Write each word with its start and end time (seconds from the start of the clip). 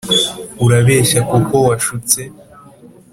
urabeshya 0.65 1.19
kuko 1.29 1.53
washutse, 1.67 2.19